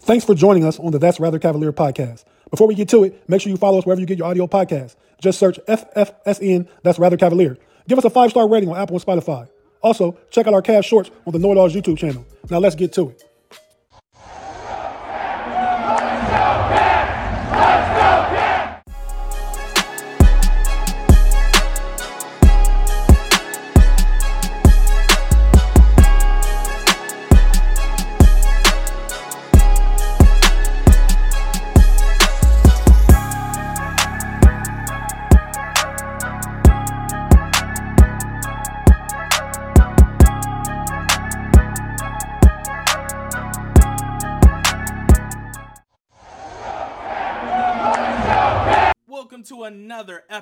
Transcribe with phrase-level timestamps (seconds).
[0.00, 2.24] Thanks for joining us on the That's Rather Cavalier podcast.
[2.50, 4.46] Before we get to it, make sure you follow us wherever you get your audio
[4.46, 4.96] podcasts.
[5.20, 7.56] Just search FFSN That's Rather Cavalier.
[7.88, 9.48] Give us a five star rating on Apple and Spotify.
[9.82, 12.26] Also, check out our Cavs shorts on the Know It Alls YouTube channel.
[12.50, 13.22] Now let's get to it.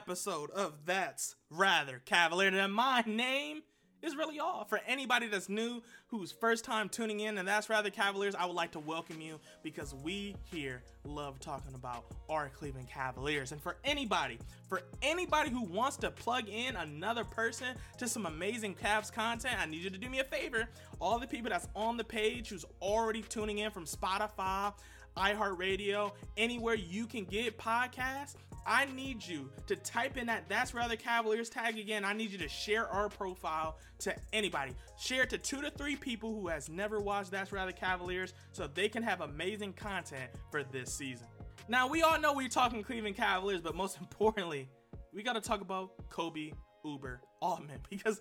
[0.02, 2.48] Episode of That's Rather Cavalier.
[2.48, 3.62] And my name
[4.02, 4.64] is Relly Hall.
[4.64, 8.56] For anybody that's new, who's first time tuning in, and that's Rather Cavaliers, I would
[8.56, 13.52] like to welcome you because we here love talking about our Cleveland Cavaliers.
[13.52, 17.68] And for anybody, for anybody who wants to plug in another person
[17.98, 20.68] to some amazing Cavs content, I need you to do me a favor.
[20.98, 24.72] All the people that's on the page who's already tuning in from Spotify,
[25.16, 28.34] iHeartRadio, anywhere you can get podcasts.
[28.66, 32.04] I need you to type in that That's Rather Cavaliers tag again.
[32.04, 34.72] I need you to share our profile to anybody.
[34.98, 38.66] Share it to two to three people who has never watched That's Rather Cavaliers so
[38.66, 41.26] they can have amazing content for this season.
[41.68, 44.68] Now, we all know we're talking Cleveland Cavaliers, but most importantly,
[45.12, 46.52] we got to talk about Koby
[46.84, 48.20] Uber Altman because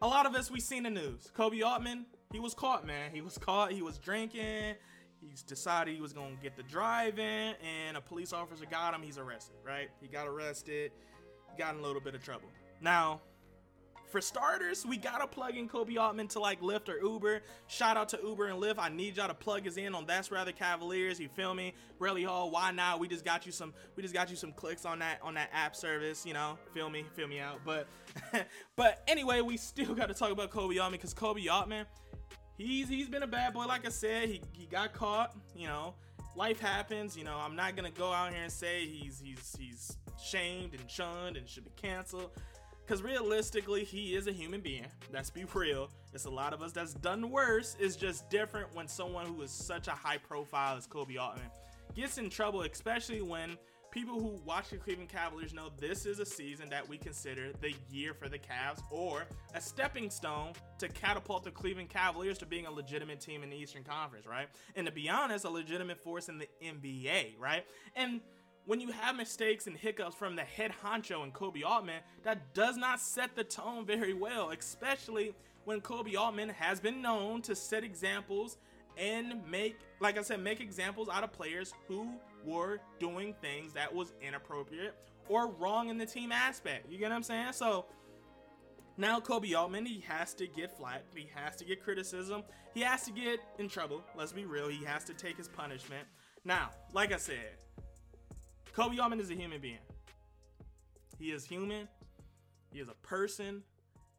[0.00, 1.30] a lot of us we seen the news.
[1.36, 3.10] Koby Altman, he was caught, man.
[3.12, 3.72] He was caught.
[3.72, 4.74] He was drinking.
[5.28, 9.02] He's decided he was gonna get the drive in, and a police officer got him.
[9.02, 9.88] He's arrested, right?
[10.00, 10.92] He got arrested.
[11.56, 12.48] Got in a little bit of trouble.
[12.80, 13.20] Now,
[14.10, 17.40] for starters, we gotta plug in Koby Altman to like Lyft or Uber.
[17.66, 18.74] Shout out to Uber and Lyft.
[18.78, 21.20] I need y'all to plug us in on That's Rather Cavaliers.
[21.20, 21.72] You feel me?
[22.00, 22.98] Relly Hall, why not?
[22.98, 23.72] We just got you some.
[23.96, 26.26] We just got you some clicks on that on that app service.
[26.26, 27.04] You know, feel me?
[27.14, 27.60] Feel me out.
[27.64, 27.86] But,
[28.76, 31.86] but anyway, we still got to talk about Koby Altman because Koby Altman
[32.56, 33.66] he's he's been a bad boy.
[33.66, 35.34] Like I said, he he got caught.
[35.56, 35.94] You know,
[36.36, 37.16] life happens.
[37.16, 40.90] You know, I'm not gonna go out here and say he's he's he's shamed and
[40.90, 42.30] shunned and should be canceled.
[42.86, 44.86] Cause realistically, he is a human being.
[45.12, 45.88] Let's be real.
[46.12, 47.76] It's a lot of us that's done worse.
[47.78, 51.46] It's just different when someone who is such a high profile as Koby Altman
[51.94, 53.56] gets in trouble, especially when
[53.92, 57.74] people who watch the Cleveland Cavaliers know this is a season that we consider the
[57.90, 62.66] year for the Cavs or a stepping stone to catapult the Cleveland Cavaliers to being
[62.66, 64.48] a legitimate team in the Eastern Conference, right?
[64.74, 67.66] And to be honest, a legitimate force in the NBA, right?
[67.94, 68.22] And
[68.64, 72.78] when you have mistakes and hiccups from the head honcho and Koby Altman, that does
[72.78, 75.34] not set the tone very well, especially
[75.64, 78.56] when Koby Altman has been known to set examples
[78.96, 82.08] and make, like I said, make examples out of players who
[82.44, 84.94] were doing things that was inappropriate
[85.28, 86.90] or wrong in the team aspect.
[86.90, 87.52] You get what I'm saying?
[87.52, 87.86] So
[88.96, 91.04] now Koby Altman, he has to get flack.
[91.14, 92.42] He has to get criticism.
[92.74, 94.02] He has to get in trouble.
[94.16, 94.68] Let's be real.
[94.68, 96.06] He has to take his punishment.
[96.44, 97.56] Now, like I said,
[98.76, 99.78] Koby Altman is a human being.
[101.18, 101.88] He is human.
[102.72, 103.62] He is a person.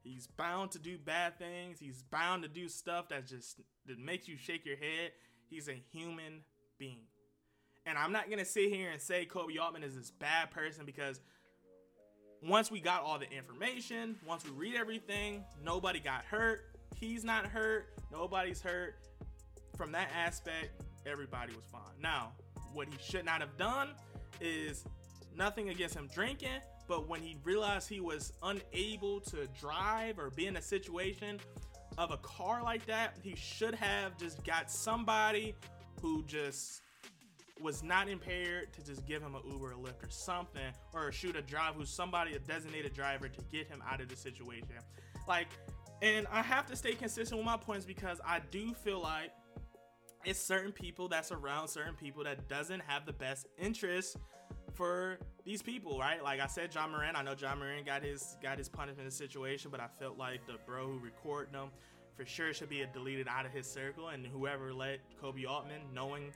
[0.04, 1.80] He's bound to do bad things.
[1.80, 5.12] He's bound to do stuff that just that makes you shake your head.
[5.50, 6.42] He's a human
[6.78, 7.06] being.
[7.86, 11.20] And I'm not gonna sit here and say Koby Altman is this bad person because
[12.42, 16.78] once we got all the information, once we read everything, nobody got hurt.
[16.96, 17.94] He's not hurt.
[18.12, 18.96] Nobody's hurt.
[19.78, 21.82] From that aspect, everybody was fine.
[22.02, 22.32] Now,
[22.74, 23.90] what he should not have done
[24.42, 24.86] is
[25.36, 30.48] nothing against him drinking, but when he realized he was unable to drive or be
[30.48, 31.40] in a situation
[31.98, 35.56] of a car like that, he should have just got somebody
[36.02, 36.82] who just
[37.64, 41.36] was not impaired to just give him an Uber or Lyft or something, or shoot
[41.36, 44.68] a drive who's somebody, a designated driver to get him out of the situation.
[45.28, 45.48] Like,
[46.02, 49.32] and I have to stay consistent with my points because I do feel like
[50.26, 54.18] it's certain people that's around certain people that doesn't have the best interest
[54.74, 56.22] for these people, right?
[56.24, 57.18] Like I said, Ja Morant.
[57.18, 60.56] I know Ja Morant got his got his punishment situation, but I felt like the
[60.66, 61.70] bro who recorded them
[62.16, 66.32] for sure should be deleted out of his circle, and whoever let Koby Altman, knowing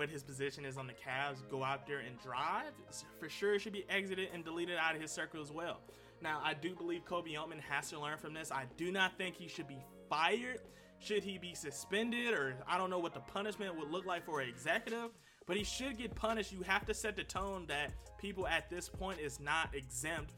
[0.00, 2.72] what his position is on the Cavs, go out there and drive,
[3.18, 5.82] for sure should be exited and deleted out of his circle as well.
[6.22, 8.50] Now, I do believe Koby Altman has to learn from this.
[8.50, 10.60] I do not think he should be fired.
[11.00, 14.40] Should he be suspended, or I don't know what the punishment would look like for
[14.40, 15.10] an executive,
[15.46, 16.50] but he should get punished.
[16.50, 20.32] You have to set the tone that people at this point is not exempt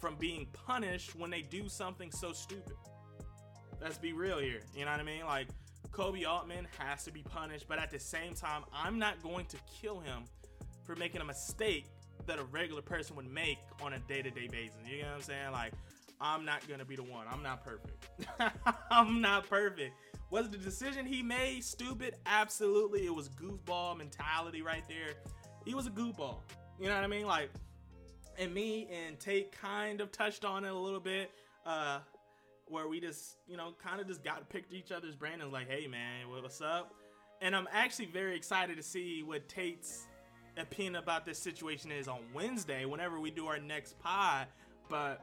[0.00, 2.74] from being punished when they do something so stupid.
[3.80, 4.62] Let's be real here.
[4.76, 5.24] You know what I mean?
[5.24, 5.46] Like,
[5.94, 9.56] Koby Altman has to be punished, but at the same time, I'm not going to
[9.80, 10.24] kill him
[10.82, 11.86] for making a mistake
[12.26, 14.76] that a regular person would make on a day-to-day basis.
[14.86, 15.52] You know what I'm saying?
[15.52, 15.72] Like,
[16.20, 17.26] I'm not gonna be the one.
[17.30, 18.08] I'm not perfect.
[18.90, 19.94] I'm not perfect.
[20.30, 22.16] Was the decision he made stupid?
[22.26, 23.06] Absolutely.
[23.06, 25.14] It was goofball mentality right there.
[25.64, 26.38] He was a goofball.
[26.80, 27.26] You know what I mean?
[27.26, 27.50] Like,
[28.38, 31.30] and me and Tate kind of touched on it a little bit.
[31.64, 32.00] Uh,
[32.68, 35.52] where we just, you know, kind of just got picked each other's brain and was
[35.52, 36.94] like, hey man, what's up?
[37.42, 40.06] And I'm actually very excited to see what Tate's
[40.56, 44.46] opinion about this situation is on Wednesday whenever we do our next pod.
[44.88, 45.20] But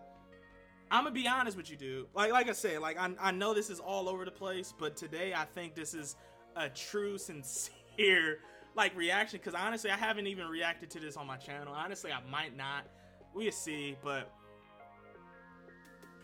[0.91, 2.07] I'm gonna be honest with you, dude.
[2.13, 4.95] Like, like I said, like I, I know this is all over the place, but
[4.95, 6.15] today I think this is
[6.55, 8.39] a true, sincere
[8.75, 9.39] like reaction.
[9.39, 11.73] Because honestly, I haven't even reacted to this on my channel.
[11.73, 12.85] Honestly, I might not.
[13.33, 14.31] We'll see, but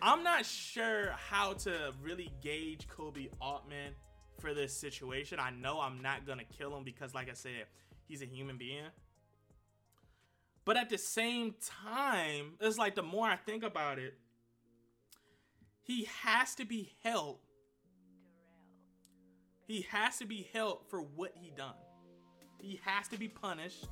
[0.00, 3.94] I'm not sure how to really gauge Koby Altman
[4.38, 5.38] for this situation.
[5.40, 7.66] I know I'm not gonna kill him because, like I said,
[8.06, 8.84] he's a human being.
[10.64, 14.14] But at the same time, it's like the more I think about it,
[15.82, 17.38] he has to be held.
[19.66, 21.74] He has to be held for what he done.
[22.60, 23.86] He has to be punished.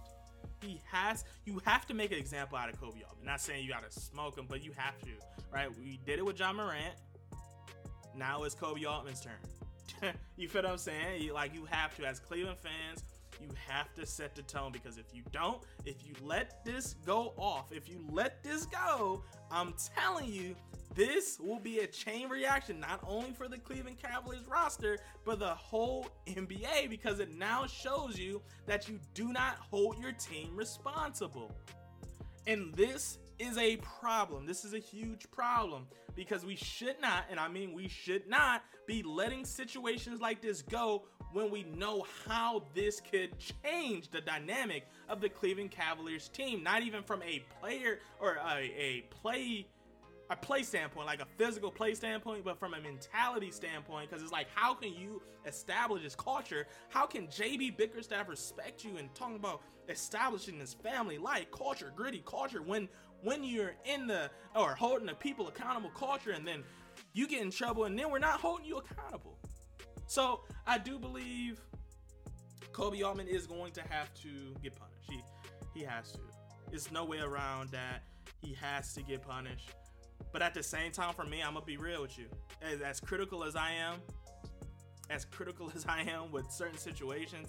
[0.63, 1.25] He has.
[1.45, 3.25] You have to make an example out of Koby Altman.
[3.25, 5.11] Not saying you gotta smoke him, but you have to,
[5.53, 5.69] right?
[5.79, 6.95] We did it with Ja Morant.
[8.17, 10.13] Now it's Koby Altman's turn.
[10.37, 11.23] you feel what I'm saying?
[11.23, 13.05] You, like you have to, as Cleveland fans,
[13.41, 17.35] you have to set the tone because if you don't, if you let this go
[17.37, 20.57] off, if you let this go, I'm telling you,
[20.97, 25.55] this will be a chain reaction, not only for the Cleveland Cavaliers roster, but the
[25.55, 31.55] whole NBA because it now shows you that you do not hold your team responsible.
[32.47, 34.47] And this is a problem.
[34.47, 38.63] This is a huge problem because we should not, and I mean we should not,
[38.87, 41.03] be letting situations like this go
[41.33, 46.63] when we know how this could change the dynamic of the Cleveland Cavaliers team.
[46.63, 49.67] Not even from a player or a, a play
[50.31, 54.33] a play standpoint, like a physical play standpoint, but from a mentality standpoint, because it's
[54.33, 56.67] like, how can you establish this culture?
[56.89, 62.23] How can JB Bickerstaff respect you and talking about establishing this family life culture, gritty
[62.27, 62.89] culture, when
[63.23, 66.63] when you're in the or holding the people accountable culture, and then
[67.13, 69.39] you get in trouble, and then we're not holding you accountable.
[70.07, 71.61] So I do believe
[72.73, 75.09] Koby Altman is going to have to get punished.
[75.09, 75.21] He
[75.75, 76.21] he has to.
[76.69, 78.03] There's no way around that.
[78.43, 79.73] He has to get punished.
[80.33, 82.27] But at the same time, for me, I'm gonna be real with you.
[82.63, 84.01] As, as critical as I am,
[85.11, 87.49] as critical as I am with certain situations,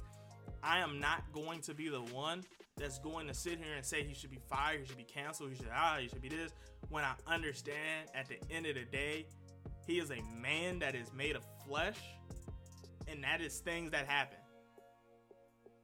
[0.64, 2.44] I am not going to be the one
[2.78, 5.52] that's going to sit here and say he should be fired, he should be canceled,
[5.52, 6.52] he should ah, he should be this.
[6.90, 9.26] When I understand at the end of the day,
[9.86, 11.98] he is a man that is made of flesh,
[13.08, 14.38] and that is things that happen.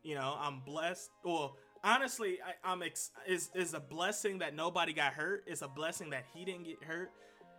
[0.04, 1.10] You know, I'm blessed.
[1.24, 5.44] Well, honestly, I, am ex- is is a blessing that nobody got hurt.
[5.48, 7.12] It's a blessing that he didn't get hurt.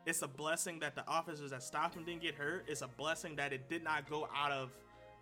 [0.06, 2.64] It's a blessing that the officers that stopped him didn't get hurt.
[2.68, 4.70] It's a blessing that it did not go out of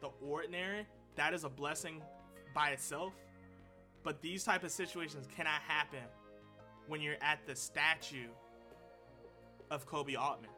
[0.00, 0.86] the ordinary.
[1.16, 2.02] That is a blessing
[2.54, 3.12] by itself.
[4.02, 6.00] But these type of situations cannot happen
[6.88, 8.28] when you're at the statue
[9.70, 10.50] of Koby Altman.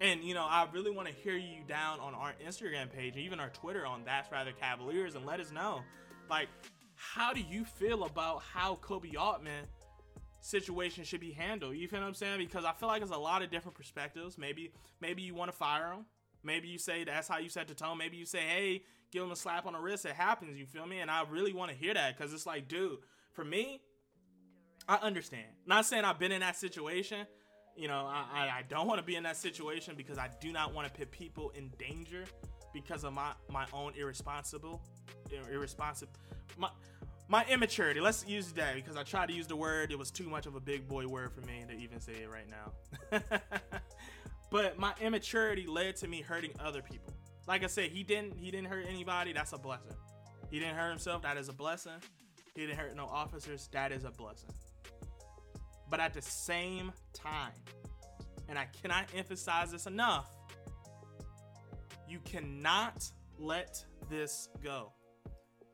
[0.00, 3.40] And you know, I really want to hear you down on our Instagram page even
[3.40, 5.80] our Twitter on That's Rather Cavaliers and let us know,
[6.30, 6.48] like,
[7.14, 9.64] how do you feel about how Koby Altman
[10.40, 11.76] situation should be handled?
[11.76, 12.38] You feel what I'm saying?
[12.38, 14.36] Because I feel like there's a lot of different perspectives.
[14.38, 16.06] Maybe, maybe you want to fire him.
[16.42, 17.98] Maybe you say that's how you set the tone.
[17.98, 20.04] Maybe you say, hey, give him a slap on the wrist.
[20.04, 20.58] It happens.
[20.58, 21.00] You feel me?
[21.00, 22.98] And I really want to hear that because it's like, dude,
[23.32, 23.80] for me,
[24.88, 25.46] I understand.
[25.66, 27.26] Not saying I've been in that situation.
[27.76, 30.72] You know, I, I don't want to be in that situation because I do not
[30.72, 32.24] want to put people in danger
[32.72, 34.82] because of my my own irresponsible,
[35.50, 36.12] irresponsible,
[36.56, 36.68] my
[37.28, 38.00] my immaturity.
[38.00, 39.90] Let's use that because I tried to use the word.
[39.90, 42.30] It was too much of a big boy word for me to even say it
[42.30, 43.20] right now.
[44.50, 47.14] but my immaturity led to me hurting other people.
[47.48, 49.32] Like I said, he didn't he didn't hurt anybody.
[49.32, 49.96] That's a blessing.
[50.50, 51.22] He didn't hurt himself.
[51.22, 52.00] That is a blessing.
[52.54, 53.68] He didn't hurt no officers.
[53.72, 54.50] That is a blessing.
[55.90, 57.52] But at the same time,
[58.48, 60.28] and I cannot emphasize this enough,
[62.08, 64.92] you cannot let this go.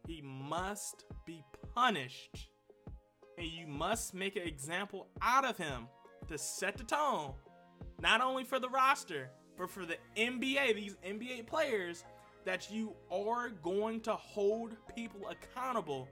[0.06, 1.44] He must be
[1.74, 2.48] punished.
[3.38, 5.88] And you must make an example out of him
[6.28, 7.32] to set the tone,
[8.00, 12.04] not only for the roster, but for the NBA, these NBA players,
[12.44, 16.08] that you are going to hold people accountable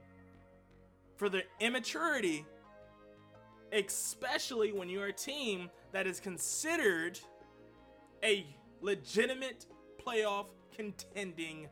[1.17, 2.45] for their immaturity
[3.71, 7.19] especially when you're a team that is considered
[8.23, 8.45] a
[8.81, 9.65] legitimate
[10.05, 11.67] playoff contending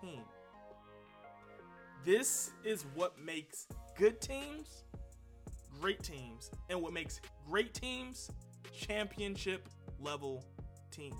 [0.00, 0.22] team.
[2.04, 4.84] This is what makes good teams
[5.80, 8.30] great teams, and what makes great teams
[8.72, 9.68] championship
[10.00, 10.42] level
[10.90, 11.14] teams.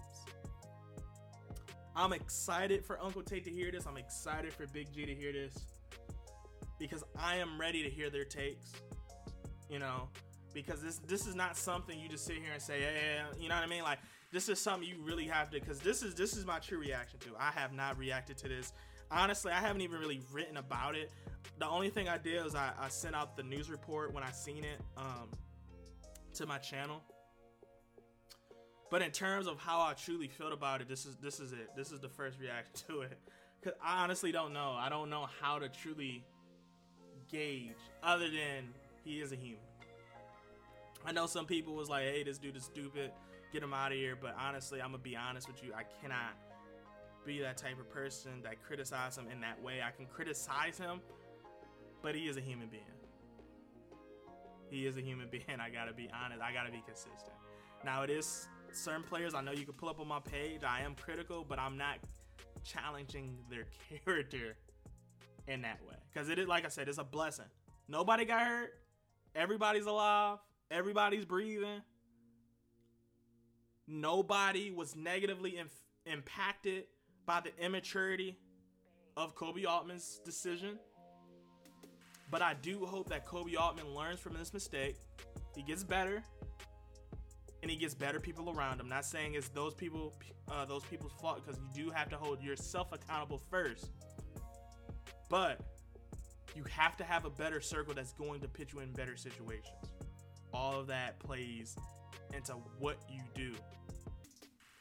[1.95, 3.87] I'm excited for Uncle Tate to hear this.
[3.87, 5.55] I'm excited for Big G to hear this
[6.79, 8.73] because I am ready to hear their takes
[9.69, 10.09] you know,
[10.55, 13.55] because this this is not something you just sit here and say, yeah, you know
[13.55, 13.83] what I mean?
[13.83, 13.99] Like
[14.33, 17.19] this is something you really have to, because this is this is my true reaction
[17.21, 17.31] to.
[17.39, 18.73] I have not reacted to this.
[19.11, 21.11] Honestly, I haven't even really written about it.
[21.59, 24.31] The only thing I did was I, I sent out the news report when I
[24.31, 25.29] seen it um,
[26.35, 27.03] to my channel.
[28.91, 31.71] But in terms of how I truly felt about it, this is this is it.
[31.77, 33.19] This is the first reaction to it.
[33.63, 34.77] Cause I honestly don't know.
[34.79, 36.25] I don't know how to truly
[37.31, 38.69] gauge other than
[39.05, 39.61] he is a human.
[41.05, 43.11] I know some people was like, "Hey, this dude is stupid.
[43.53, 45.73] Get him out of here." But honestly, I'm gonna be honest with you.
[45.75, 46.35] I cannot
[47.27, 49.81] be that type of person that criticize him in that way.
[49.87, 51.01] I can criticize him,
[52.03, 52.83] but he is a human being.
[54.71, 55.61] He is a human being.
[55.61, 56.41] I gotta be honest.
[56.41, 57.35] I gotta be consistent.
[57.85, 59.35] Now it is certain players.
[59.35, 60.63] I know you can pull up on my page.
[60.65, 61.99] I am critical, but I'm not
[62.65, 63.67] challenging their
[64.05, 64.57] character
[65.49, 67.45] in that way because it is like I said, it's a blessing.
[67.89, 68.75] Nobody got hurt.
[69.35, 70.39] Everybody's alive.
[70.71, 71.83] Everybody's breathing.
[73.87, 76.85] Nobody was negatively inf- impacted
[77.27, 78.37] by the immaturity
[79.17, 80.79] of Koby Altman's decision.
[82.31, 84.97] But I do hope that Koby Altman learns from this mistake.
[85.55, 86.23] He gets better,
[87.63, 88.89] and he gets better people around him.
[88.89, 90.15] Not saying it's those people,
[90.51, 93.91] uh, those people's fault, because you do have to hold yourself accountable first.
[95.29, 95.61] But
[96.55, 99.77] you have to have a better circle that's going to put you in better situations.
[100.53, 101.77] All of that plays
[102.35, 103.53] into what you do.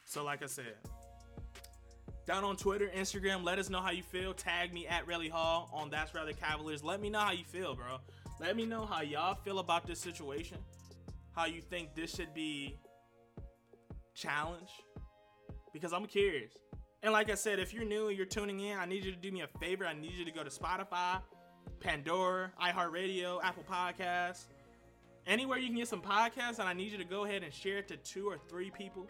[0.06, 0.76] So, like I said,
[2.26, 4.34] down on Twitter, Instagram, let us know how you feel.
[4.34, 6.84] Tag me at Relly Hall on That's Rather Cavaliers.
[6.84, 7.98] Let me know how you feel, bro.
[8.40, 10.58] Let me know how y'all feel about this situation.
[11.36, 12.80] How you think this should be
[14.16, 14.72] challenged.
[15.72, 16.54] Because I'm curious.
[17.04, 19.18] And like I said, if you're new and you're tuning in, I need you to
[19.18, 19.86] do me a favor.
[19.86, 21.22] I need you to go to Spotify,
[21.80, 24.46] Pandora, iHeartRadio, Apple Podcasts,
[25.28, 27.78] anywhere you can get some podcasts, and I need you to go ahead and share
[27.78, 29.08] it to two or three people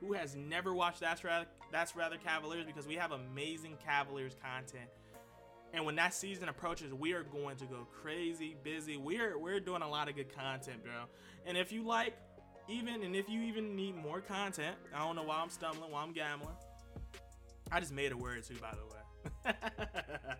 [0.00, 4.88] who has never watched That's Rather That's Rather Cavaliers because we have amazing Cavaliers content.
[5.74, 8.96] And when that season approaches, we are going to go crazy, busy.
[8.96, 11.04] We're we're doing a lot of good content, bro.
[11.44, 12.16] And if you like,
[12.68, 16.02] even and if you even need more content, I don't know why I'm stumbling, why
[16.02, 16.54] I'm gambling.
[17.70, 19.54] I just made a word too, by the way.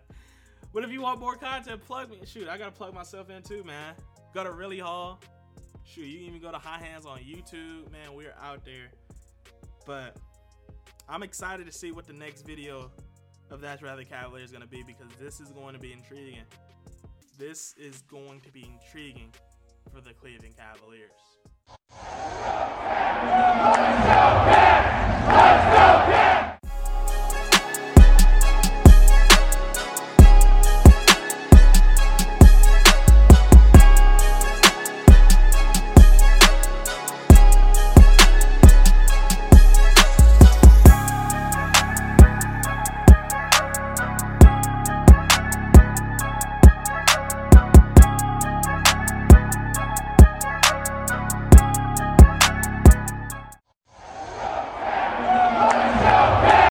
[0.77, 2.19] But if you want more content, plug me.
[2.23, 3.95] Shoot, I gotta plug myself in too, man.
[4.33, 5.19] Go to Relly Hall.
[5.83, 8.13] Shoot, you can even go to High Hands on YouTube, man.
[8.13, 8.91] We're out there.
[9.87, 10.17] But
[11.07, 12.91] I'm excited to see what the next video
[13.49, 16.43] of That's Rather Cavalier is gonna be because this is going to be intriguing.
[17.39, 19.31] This is going to be intriguing
[19.93, 21.11] for the Cleveland Cavaliers.